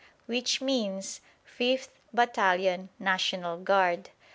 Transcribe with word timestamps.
which 0.25 0.61
means 0.61 1.21
5th 1.59 1.89
Battalion, 2.11 2.89
National 2.97 3.59
Guard. 3.59 4.09